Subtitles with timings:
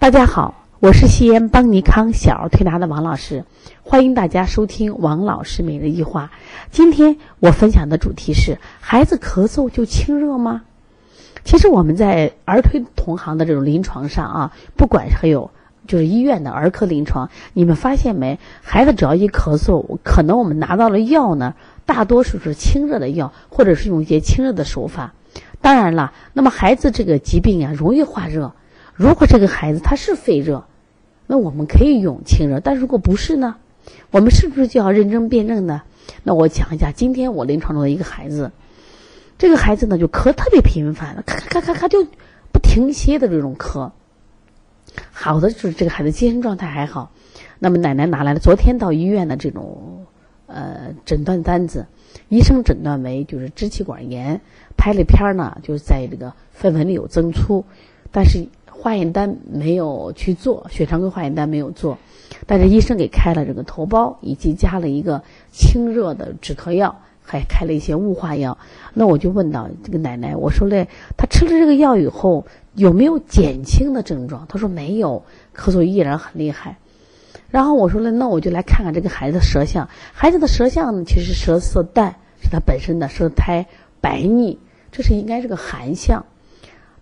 [0.00, 3.44] 大家好，我是西安邦尼康小儿推拿的王老师，
[3.82, 6.30] 欢迎大家收听王老师每日一话。
[6.70, 10.62] 今天我分享的主题是：孩子咳嗽就清热吗？
[11.44, 15.50] 其实我们在儿推同行的这种临床上啊，不管还有
[15.86, 18.38] 就是医院的儿科临床，你们发现没？
[18.62, 21.54] 孩子只要一咳嗽，可能我们拿到了药呢，
[21.84, 25.12] 大多数是清热的药，或者是用一些清热的手法。
[25.60, 28.54] 当然了，那么孩子这个疾病啊，容易化热。
[29.00, 30.66] 如果这个孩子他是肺热，
[31.26, 33.56] 那我们可以用清热；但如果不是呢，
[34.10, 35.80] 我们是不是就要认真辩证呢？
[36.22, 38.52] 那我讲一下，今天我临床中的一个孩子，
[39.38, 42.06] 这个孩子呢就咳特别频繁，咔咔咔咔就
[42.52, 43.90] 不停歇的这种咳。
[45.10, 47.10] 好的就是这个孩子精神状态还好，
[47.58, 50.04] 那么奶奶拿来了昨天到医院的这种
[50.46, 51.86] 呃诊断单子，
[52.28, 54.42] 医生诊断为就是支气管炎，
[54.76, 57.64] 拍了片呢就是在这个肺纹里有增粗，
[58.12, 58.46] 但是。
[58.80, 61.98] 化验单没有去做，血常规化验单没有做，
[62.46, 68.56] 但是医生给开了这个头孢，以及加了一个清热的止咳药，还开了一些雾化药。
[68.94, 74.46] 那我就问到这个奶奶，我说嘞，他吃了这个药以后有没有减轻的症状？
[74.48, 75.22] 她说没有，
[75.54, 76.78] 咳嗽依然很厉害。
[77.50, 79.88] 然后我说了，那我就来看看这个孩子舌象。
[80.12, 83.66] 孩子的舌象，其实舌色淡，是他本身的舌苔
[84.00, 84.58] 白腻，
[84.90, 86.24] 这是应该是个寒象。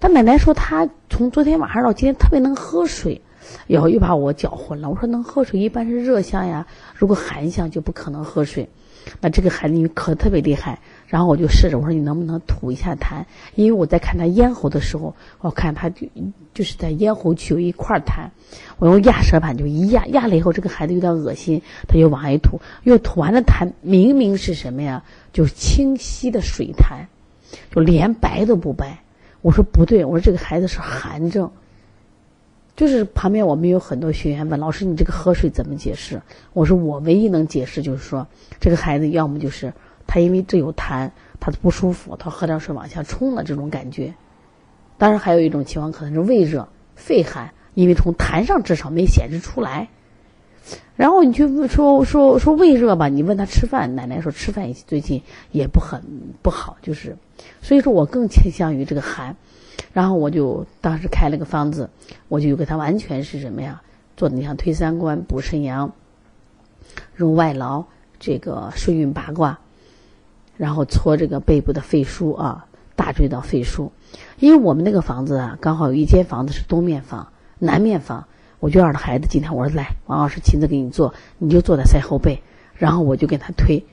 [0.00, 3.20] 他奶奶说，他从昨天晚上到今天特别能喝水，
[3.66, 4.88] 然后又把我搅混了。
[4.88, 8.68] 我说能喝水一般是热象呀，如果寒象就不可能喝水。
[9.20, 13.24] 那这个孩子因为咳特别厉害，然后我就试着我说你能不能吐一下痰？
[13.56, 16.06] 因为我在看他咽喉的时候，我看他就
[16.54, 18.28] 就是在咽喉区有一块痰，
[18.78, 25.02] 我用压舌板就一压，压了以后这个孩子有点恶心，他就往外吐，又吐完了痰明明是什么呀？
[25.32, 27.06] 就清晰的水痰，
[27.74, 29.00] 就连白都不白。
[29.40, 31.50] 我说不对，我说这个孩子是寒症。
[32.76, 36.22] 就是旁边我们有很多学员问老师：“你这个喝水怎么解释？”
[36.54, 38.24] 我说：“我唯一能解释就是说，
[38.60, 39.72] 这个孩子要么就是
[40.06, 41.10] 他因为这有痰，
[41.40, 44.14] 他不舒服，他喝点水往下冲的这种感觉。
[44.96, 49.88] 当然还有一种情况可能是胃热、肺寒，因为从痰上至少没显示出来。
[50.96, 56.02] 然后你就说说说胃热吧，你问他吃饭，奶奶说吃饭最近也不很
[56.42, 57.16] 不好，就是。”
[57.62, 59.36] 所以说我更倾向于这个寒，
[59.92, 61.88] 然后我就当时开了个方子，
[62.28, 63.80] 我就给他完全是什么呀？
[64.16, 65.92] 做的你像推三关、补肾阳、
[67.16, 67.84] 用外劳、
[68.18, 69.60] 这个顺运八卦，
[70.56, 73.90] 然后搓这个背部的肺腧啊，大椎到肺腧。
[74.40, 78.26] 因为我们那个房子啊，刚好有一间房子是东面房、南面房，
[78.60, 82.42] 我就让孩子今天我说来，王老师亲自给你做，你就坐在腮后背，
[82.74, 83.84] 然后我就给他推。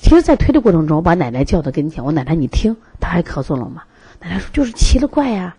[0.00, 2.04] 其实，在推的过程中，我把奶奶叫到跟前。
[2.04, 3.82] 我奶奶，你听，他还咳嗽了吗？
[4.20, 5.56] 奶奶说，就是奇了怪呀，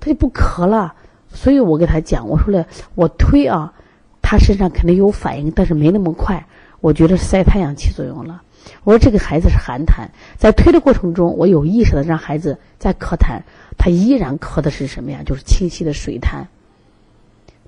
[0.00, 0.94] 他就不咳了。
[1.30, 3.72] 所以我给他讲，我说了，我推啊，
[4.22, 6.46] 他身上肯定有反应，但是没那么快。
[6.80, 8.42] 我觉得是晒太阳起作用了。
[8.84, 13.40] 我说这个孩子是寒痰，在推的过程中，我有意识的让孩子在咳痰，
[13.76, 15.20] 他依然咳的是什么呀？
[15.26, 16.44] 就是清晰的水痰。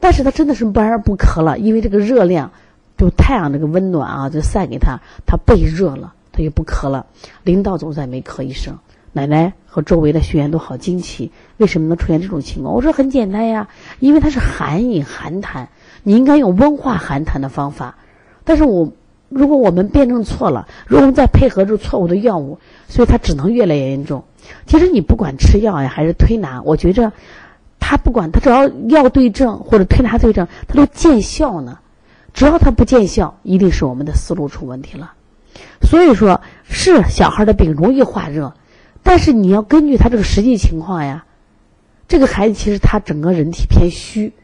[0.00, 2.50] 但是他真的是不而不咳了，因为这个热量。
[2.96, 7.06] 就太阳这个温暖啊，就晒给他，他背热了，他就不咳了。
[7.44, 8.76] 领导总在没咳一声，
[9.12, 12.74] 奶奶和周围的学员都好惊奇，为什么能出现这种情况？
[12.74, 13.68] 我说很简单呀，
[14.00, 15.68] 因为他是寒饮寒痰，
[16.02, 17.94] 你应该用温化寒痰的方法。
[18.42, 18.92] 但是我
[19.28, 24.24] 如果我们辩证错了，如果我们再配合着错误的药物，所以他只能越来越严重。
[24.66, 27.12] 其实你不管吃药呀，还是推拿，我觉着
[27.88, 31.78] 他不管他只要药对症或者推拿对症，他都见效呢。
[32.34, 35.14] 只要他不见效，一定是我们的思路出问题了。
[35.80, 38.52] 所以说，是小孩的病容易化热，
[39.02, 41.24] 但是你要根据他这个实际情况呀。
[42.08, 44.34] 这个孩子其实他整个人体偏虚，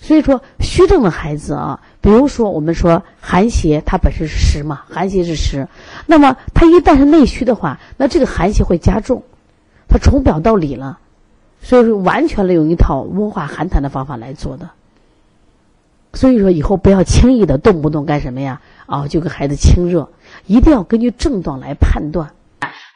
[0.00, 5.68] 所以说虚症的孩子啊，比如说我们说寒邪，它本身是实嘛，寒邪是实，
[6.06, 9.22] 那么他一旦是内虚的话，那这个寒邪会加重，
[9.88, 10.98] 他从表到里了，
[11.60, 14.70] 所以说完全的用一套温化寒痰的方法来做的。
[16.14, 18.62] 所以说，以后不要轻易的动不动干什么呀？
[18.86, 20.10] 啊，就给孩子清热，
[20.46, 22.34] 一定要根据症状来判断。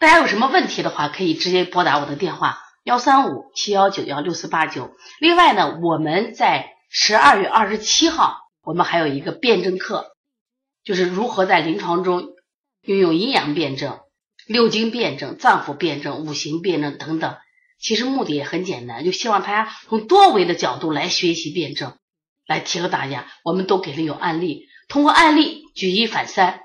[0.00, 4.90] 大家有什么问题的话，可以直接拨打我的电话幺三五七幺九幺六四八九。
[5.20, 10.06] 另外呢，我们在十二月二十七号，我们还有一个辩证课，
[10.82, 12.28] 就是如何在临床中
[12.81, 13.98] 运用阴阳辩证、
[14.46, 17.37] 六经辩证、脏腑辩证、五行辩证等等。
[17.82, 21.99] 其实目的也很简单，就希望大家从多维的角度来学习辩证。
[22.46, 26.61] 来提高大家，我们都给了有案例，通过案例举一反三。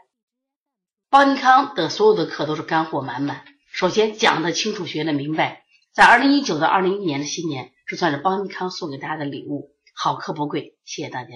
[1.10, 3.46] 邦尼康的所有的课都是干货满满。
[3.72, 5.64] 首先讲的清楚，学的明白。
[5.94, 9.72] 在二零一九到二零一年的新年，这算是邦尼康送给大家的礼物。
[9.96, 11.30] 好课不贵，谢谢大家。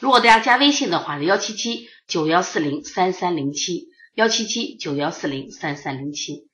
[0.00, 6.47] 如果大家加微信的话是，幺七七九幺四零三三零七，幺七七九幺四零三三零七。